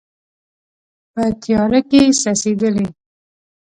په 1.13 1.23
تیاره 1.41 1.79
کې 1.89 2.01
څڅیدلې 2.19 2.87